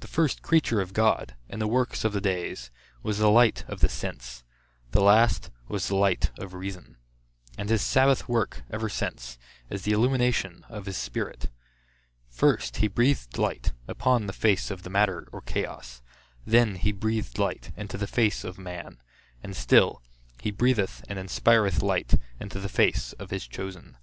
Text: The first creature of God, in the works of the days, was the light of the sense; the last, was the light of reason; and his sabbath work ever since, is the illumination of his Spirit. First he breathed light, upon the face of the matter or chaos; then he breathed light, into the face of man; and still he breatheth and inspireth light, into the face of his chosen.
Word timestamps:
The 0.00 0.08
first 0.08 0.40
creature 0.40 0.80
of 0.80 0.94
God, 0.94 1.36
in 1.50 1.58
the 1.58 1.68
works 1.68 2.06
of 2.06 2.14
the 2.14 2.22
days, 2.22 2.70
was 3.02 3.18
the 3.18 3.28
light 3.28 3.66
of 3.68 3.80
the 3.80 3.88
sense; 3.90 4.44
the 4.92 5.02
last, 5.02 5.50
was 5.68 5.88
the 5.88 5.94
light 5.94 6.30
of 6.38 6.54
reason; 6.54 6.96
and 7.58 7.68
his 7.68 7.82
sabbath 7.82 8.26
work 8.30 8.62
ever 8.70 8.88
since, 8.88 9.36
is 9.68 9.82
the 9.82 9.92
illumination 9.92 10.64
of 10.70 10.86
his 10.86 10.96
Spirit. 10.96 11.50
First 12.30 12.76
he 12.78 12.88
breathed 12.88 13.36
light, 13.36 13.74
upon 13.86 14.24
the 14.26 14.32
face 14.32 14.70
of 14.70 14.84
the 14.84 14.88
matter 14.88 15.28
or 15.32 15.42
chaos; 15.42 16.00
then 16.46 16.76
he 16.76 16.90
breathed 16.90 17.38
light, 17.38 17.72
into 17.76 17.98
the 17.98 18.06
face 18.06 18.44
of 18.44 18.56
man; 18.58 19.02
and 19.42 19.54
still 19.54 20.02
he 20.40 20.50
breatheth 20.50 21.04
and 21.10 21.18
inspireth 21.18 21.82
light, 21.82 22.14
into 22.40 22.58
the 22.58 22.70
face 22.70 23.12
of 23.18 23.28
his 23.28 23.46
chosen. 23.46 23.98